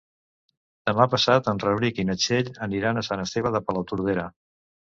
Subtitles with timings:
[0.89, 4.29] Demà passat en Rauric i na Txell aniran a Sant Esteve de Palautordera.